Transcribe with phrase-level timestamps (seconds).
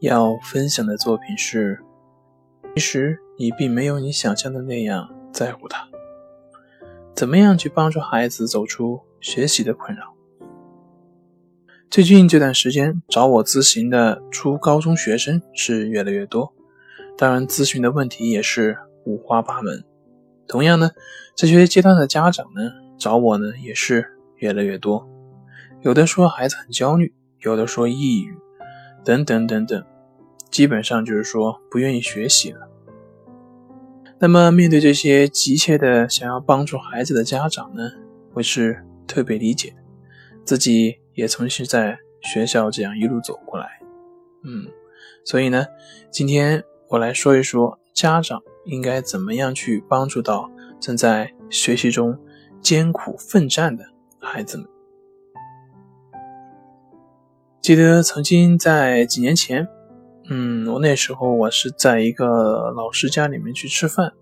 [0.00, 1.80] 要分享的作品是：
[2.74, 5.88] 其实你并没有你想象的那样在乎他。
[7.14, 10.14] 怎么样去帮助孩子走出学习的困扰？
[11.90, 16.54] 最近这段时间找我咨询的初高中学生是越来越多，
[17.16, 19.84] 当然咨询的问题也是五花八门。
[20.46, 20.90] 同样呢，
[21.34, 24.06] 这些阶段的家长呢找我呢也是
[24.36, 25.08] 越来越多，
[25.80, 28.38] 有的说孩子很焦虑，有的说抑郁。
[29.08, 29.86] 等等等等，
[30.50, 32.68] 基本上就是说不愿意学习了。
[34.18, 37.90] 那么面对这些急切的想要帮助孩子的家长呢，
[38.34, 39.74] 我是特别理解，
[40.44, 43.80] 自己也曾是在学校这样一路走过来。
[44.44, 44.66] 嗯，
[45.24, 45.64] 所以呢，
[46.10, 52.18] 今天我来说一说家长应该怎么样去帮助到正在学习中
[52.60, 53.86] 艰苦奋战的
[54.20, 54.68] 孩子们。
[57.60, 59.68] 记得曾经在几年前，
[60.30, 64.12] 嗯，我那时候我是在一个老师家里面去吃饭，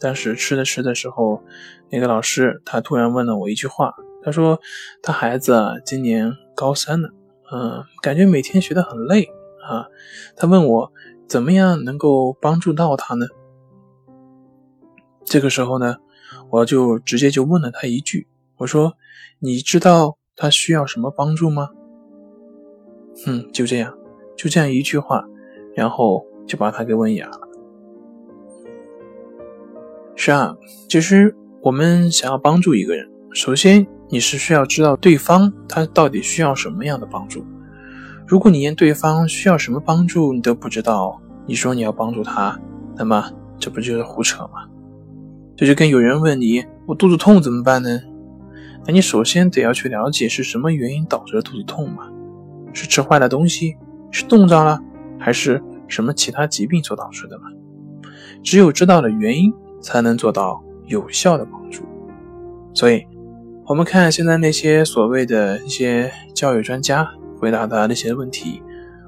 [0.00, 1.42] 当时吃着吃的时候，
[1.90, 4.60] 那个老师他突然问了我一句话，他说
[5.02, 7.10] 他孩子啊今年高三了，
[7.52, 9.28] 嗯，感觉每天学得很累
[9.68, 9.86] 啊，
[10.36, 10.90] 他问我
[11.28, 13.26] 怎么样能够帮助到他呢？
[15.24, 15.98] 这个时候呢，
[16.50, 18.94] 我就直接就问了他一句，我说
[19.38, 21.68] 你知道他需要什么帮助吗？
[23.26, 23.92] 嗯，就这样，
[24.36, 25.24] 就这样一句话，
[25.74, 27.40] 然后就把他给问哑了。
[30.14, 30.56] 是啊，
[30.88, 37.44] 其实我们想要帮助一个人，首先你是需要知道对方他到底需要什么样的帮助。
[38.26, 42.58] 如果你连对方需要什么帮助你都不知道，你说你要帮助他，
[42.96, 44.68] 那么这不就是胡扯吗？
[45.56, 48.00] 这就跟有人问你我肚子痛怎么办呢？
[48.86, 52.10] 那你首先得要去了解是什么原因导致的肚子痛嘛。
[52.72, 53.76] 是吃坏了东西，
[54.10, 54.80] 是冻着了，
[55.18, 57.44] 还是什么其他疾病所导致的吗？
[58.42, 61.84] 只有知道了原因，才能做到有效的帮助。
[62.72, 63.04] 所以，
[63.66, 67.08] 我们看现在那些所谓的一些教育专家
[67.38, 68.62] 回答的那些问题，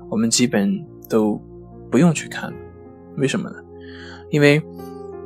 [0.08, 1.40] 我们基本都
[1.90, 2.52] 不用去看。
[3.16, 3.56] 为什么呢？
[4.30, 4.62] 因为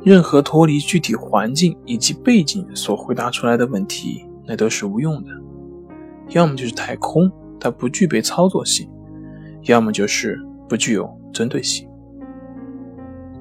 [0.03, 5.29] 任何脱离具体环境以及背景所回答出来的问题，那都是无用的，
[6.29, 7.31] 要么就是太空。
[7.59, 8.89] 它不具备操作性，
[9.63, 11.87] 要么就是不具有针对性。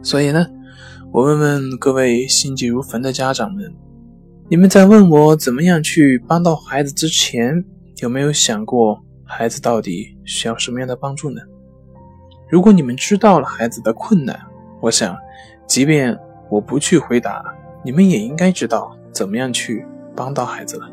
[0.03, 0.47] 所以呢，
[1.13, 3.75] 我问问各位心急如焚的家长们：
[4.49, 7.65] 你们在问我怎么样去帮到孩子之前，
[8.03, 11.41] 有没有想过孩子到底需要什么样的帮助呢？
[12.51, 14.39] 如果你们知道了孩子的困难，
[14.81, 15.17] 我想，
[15.67, 16.17] 即便
[16.51, 17.43] 我不去回答，
[17.83, 20.87] 你们也应该知道怎么样去帮到孩子了。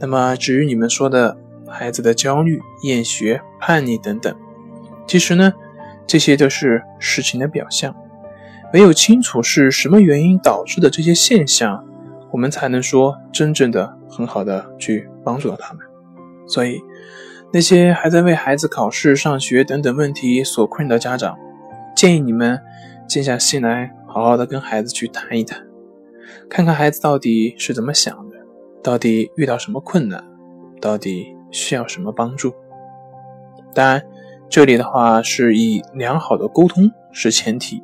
[0.00, 1.36] 那么，至于你们说的，
[1.72, 4.34] 孩子的焦虑、厌学、叛逆等等，
[5.06, 5.52] 其实呢，
[6.06, 7.94] 这些都是事情的表象。
[8.74, 11.84] 唯有清楚是什么原因导致的这些现象，
[12.30, 15.84] 我们才能说真正的很好的去帮助到他们。
[16.46, 16.80] 所以，
[17.52, 21.36] 那些还在为孩子考试、上学等等问题所困的家长，
[21.94, 22.58] 建议你们
[23.06, 25.62] 静下心来，好好的跟孩子去谈一谈，
[26.48, 28.36] 看看孩子到底是怎么想的，
[28.82, 30.24] 到底遇到什么困难，
[30.80, 31.36] 到底。
[31.52, 32.52] 需要什么帮助？
[33.72, 34.04] 当然，
[34.48, 37.80] 这里的话是以良好的沟通是前提。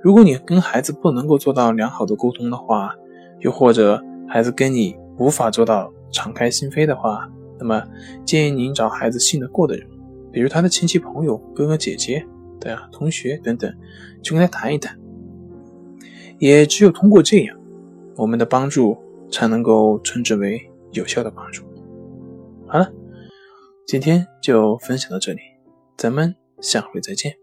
[0.00, 2.94] 如果你跟孩子不能够做到良好的沟通的话，
[3.40, 7.84] 又或者孩子跟你无法做到敞开心扉的话，那么
[8.24, 9.86] 建议您找孩子信得过的人，
[10.32, 12.24] 比如他的亲戚朋友、哥哥姐姐，
[12.58, 13.72] 对，同学等等，
[14.22, 14.98] 去跟他谈一谈。
[16.38, 17.56] 也只有通过这样，
[18.16, 18.98] 我们的帮助
[19.30, 20.60] 才能够称之为
[20.90, 21.62] 有效的帮助。
[22.72, 22.90] 好了，
[23.86, 25.40] 今天就分享到这里，
[25.98, 27.41] 咱们下回再见。